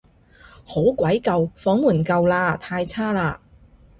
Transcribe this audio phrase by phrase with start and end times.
[0.65, 3.39] 好鬼舊，房門舊嘞，太差嘞